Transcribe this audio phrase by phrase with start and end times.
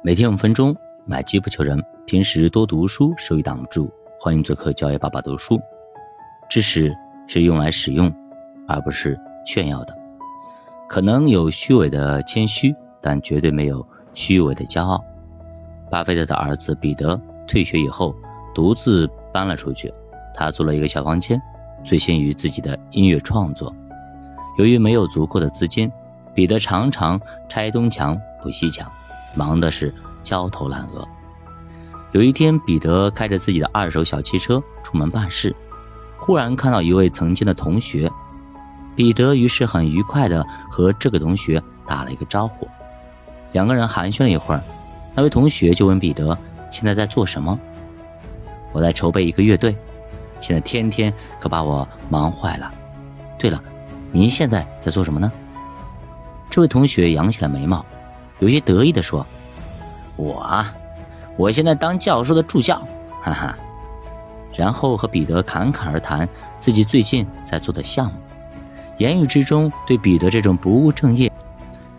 [0.00, 1.82] 每天五分钟，买机不求人。
[2.06, 3.90] 平时多读书，收益挡不住。
[4.20, 5.60] 欢迎做客教育爸爸读书。
[6.48, 6.96] 知识
[7.26, 8.12] 是用来使用，
[8.68, 9.98] 而不是炫耀的。
[10.88, 13.84] 可能有虚伪的谦虚，但绝对没有
[14.14, 15.04] 虚伪的骄傲。
[15.90, 18.14] 巴菲特的儿子彼得退学以后，
[18.54, 19.92] 独自搬了出去。
[20.32, 21.42] 他租了一个小房间，
[21.84, 23.74] 醉心于自己的音乐创作。
[24.58, 25.90] 由于没有足够的资金，
[26.32, 28.88] 彼得常常拆东墙补西墙。
[29.38, 31.06] 忙的是焦头烂额。
[32.10, 35.54] 有一天，彼得开着自己的二手小汽车出门办事，
[36.18, 38.10] 忽然看到一位曾经的同学。
[38.96, 42.66] 彼得于是很愉快地和这个同学打了一个招呼。
[43.52, 44.60] 两个人寒暄了一会儿，
[45.14, 46.36] 那位同学就问彼得
[46.72, 47.56] ：“现在在做什么
[48.72, 49.76] ？”“我在筹备一个乐队，
[50.40, 52.72] 现在天天可把我忙坏了。
[53.38, 53.62] ”“对了，
[54.10, 55.30] 您现在在做什么呢？”
[56.50, 57.84] 这位同学扬起了眉毛。
[58.38, 59.26] 有些得意地说
[60.16, 60.74] ：“我啊，
[61.36, 62.86] 我现在当教授的助教，
[63.22, 63.56] 哈哈。”
[64.54, 68.18] 然后和彼得侃侃而谈自己最近在做的项目，
[68.96, 71.30] 言语之中对彼得这种不务正业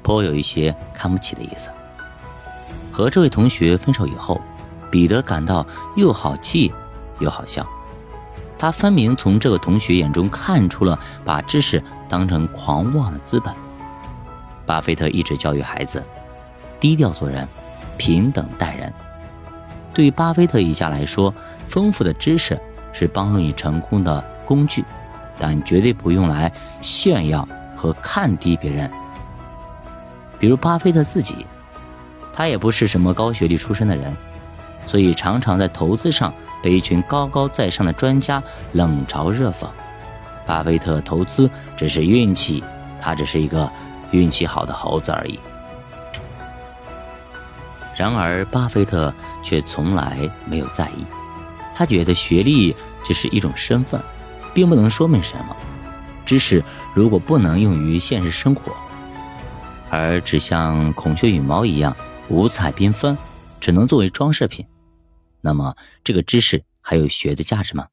[0.01, 1.69] 颇有一些看不起的意思。
[2.91, 4.41] 和这位同学分手以后，
[4.91, 6.73] 彼得感到又好气
[7.19, 7.65] 又好笑。
[8.57, 13.53] 他分明从这个同学眼中看出了把知识当成狂妄的资本。
[14.65, 16.03] 巴菲特一直教育孩子。
[16.79, 17.47] 低调做人，
[17.97, 18.91] 平等待人。
[19.93, 21.33] 对于巴菲特一家来说，
[21.67, 22.59] 丰富的知识
[22.93, 24.83] 是帮助你成功的工具，
[25.37, 28.89] 但绝对不用来炫耀和看低别人。
[30.39, 31.45] 比如巴菲特自己，
[32.33, 34.15] 他也不是什么高学历出身的人，
[34.87, 38.41] 所以常常在投资上被一群高高在上的专家
[38.71, 39.67] 冷嘲热讽。
[40.45, 42.63] 巴菲特投资只是运气，
[43.01, 43.69] 他只是一个
[44.11, 45.37] 运气好的猴子而已。
[47.99, 51.05] 然而，巴菲特却从来没有在意。
[51.75, 54.01] 他觉得学历只是一种身份，
[54.53, 55.53] 并不能说明什么。
[56.25, 58.71] 知识如果不能用于现实生活，
[59.89, 61.93] 而只像孔雀羽毛一样
[62.29, 63.17] 五彩缤纷，
[63.59, 64.65] 只能作为装饰品，
[65.41, 67.85] 那么这个知识还有学的价值吗？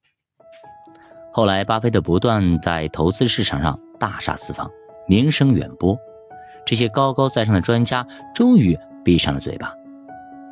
[1.33, 4.71] 后来，巴菲特不断在投资市场上大杀四方，
[5.09, 5.99] 名声远播。
[6.65, 9.75] 这些高高在上的专家终于闭上了嘴巴。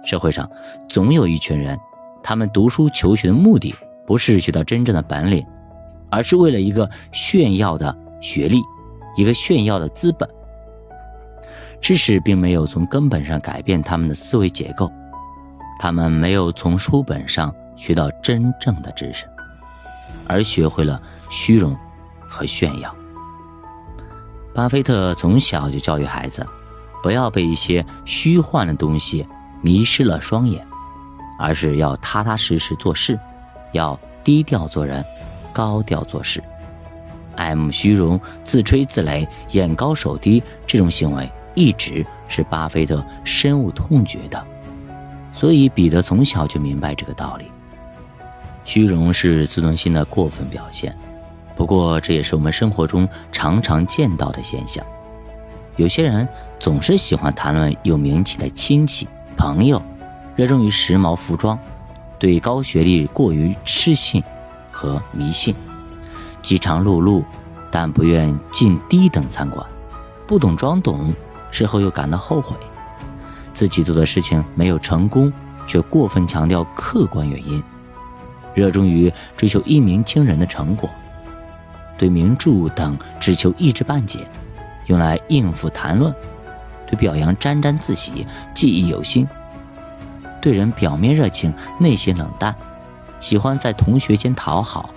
[0.05, 0.49] 社会上
[0.89, 1.79] 总有一群人，
[2.23, 3.75] 他们读书求学的目的
[4.07, 5.45] 不是学到真正的本领，
[6.11, 8.63] 而是为了一个炫耀的学历，
[9.17, 10.29] 一个炫耀的资本。
[11.81, 14.91] 知识并没有从根本上改变他们的思维结构，
[15.79, 19.27] 他们没有从书本上学到真正的知识，
[20.27, 21.77] 而学会了虚荣
[22.29, 22.95] 和炫耀。
[24.55, 26.47] 巴菲特从小就教育孩子，
[27.03, 29.27] 不要被一些虚幻的东西。
[29.65, 30.63] 迷失了双眼，
[31.39, 33.19] 而是要踏踏实实做事，
[33.73, 35.03] 要低调做人，
[35.55, 36.45] 高调做事。
[37.35, 44.47] 爱慕虚荣、自吹自擂、眼高手低这种行为，一直是巴菲特深恶痛绝的。
[45.33, 47.51] 所以，彼得从小就明白这个道理：
[48.65, 50.95] 虚荣是自尊心的过分表现。
[51.57, 54.85] 不过，这也是我们生活中常常见到的现象。
[55.77, 56.29] 有些人
[56.61, 59.09] 总是喜欢谈论有名气的亲戚。
[59.35, 59.81] 朋友
[60.37, 61.59] 热衷于时髦服装，
[62.19, 64.23] 对高学历过于痴信
[64.73, 65.55] 和迷信，
[66.43, 67.23] 饥肠辘辘，
[67.71, 69.65] 但不愿进低等餐馆，
[70.27, 71.13] 不懂装懂，
[71.51, 72.57] 事后又感到后悔，
[73.53, 75.33] 自己做的事情没有成功，
[75.67, 77.63] 却过分强调客观原因，
[78.55, 80.89] 热衷于追求一鸣惊人的成果，
[81.97, 84.27] 对名著等只求一知半解，
[84.87, 86.15] 用来应付谈论。
[86.95, 89.27] 表扬沾沾自喜，记忆犹新；
[90.41, 92.53] 对人表面热情，内心冷淡；
[93.21, 94.95] 喜欢在同学间讨好，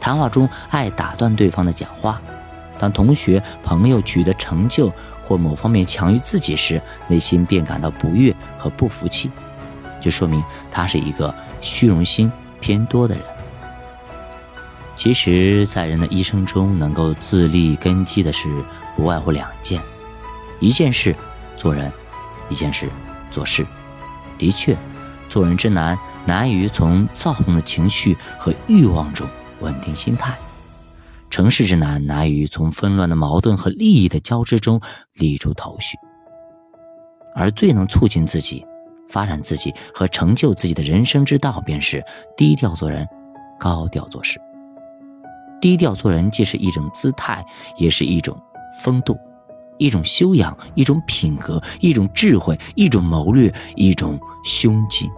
[0.00, 2.20] 谈话中爱打断对方的讲话。
[2.78, 4.92] 当同学、朋友取得成就
[5.22, 9.30] 或某方面强于自己时，内心便感到不悦和不服气，
[10.00, 12.30] 就说明他是一个虚荣心
[12.60, 13.24] 偏多的人。
[14.96, 18.48] 其实，在人的一生中，能够自立根基的事，
[18.96, 19.80] 不外乎两件。
[20.60, 21.16] 一件事
[21.56, 21.90] 做人，
[22.48, 22.88] 一件事
[23.30, 23.66] 做事。
[24.38, 24.76] 的确，
[25.28, 29.26] 做人之难，难于从躁动的情绪和欲望中
[29.60, 30.32] 稳定心态；
[31.30, 34.80] 成事之难，难于从纷乱的矛盾和利益的交织中
[35.14, 35.96] 理出头绪。
[37.34, 38.66] 而最能促进自己、
[39.08, 42.04] 发展自己和成就自己的人生之道，便是
[42.36, 43.06] 低调做人，
[43.58, 44.40] 高调做事。
[45.60, 47.44] 低调做人，既是一种姿态，
[47.76, 48.36] 也是一种
[48.82, 49.16] 风度。
[49.82, 55.10] 一种修养，一种品格，一种智慧，一种谋略，一种胸襟。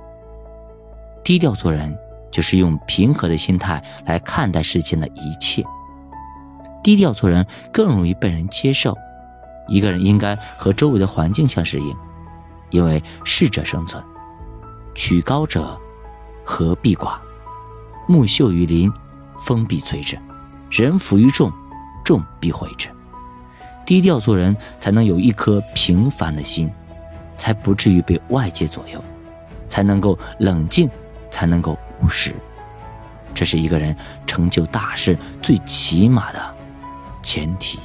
[1.23, 1.97] 低调做人，
[2.31, 5.65] 就是用平和的心态来看待世间的一切。
[6.83, 8.97] 低调做人更容易被人接受。
[9.69, 11.97] 一个人应该和周围的环境相适应，
[12.71, 14.03] 因为适者生存。
[14.95, 15.81] 曲高者，
[16.45, 17.19] 和必寡；
[18.07, 18.93] 木秀于林，
[19.41, 20.17] 风必摧之；
[20.71, 21.51] 人浮于众，
[22.05, 22.89] 众必毁之。
[23.85, 26.71] 低调做人，才能有一颗平凡的心，
[27.37, 29.03] 才不至于被外界左右，
[29.69, 30.89] 才能够冷静，
[31.31, 32.35] 才能够务实。
[33.35, 33.97] 这是一个人
[34.27, 36.55] 成就大事最起码的
[37.23, 37.79] 前提。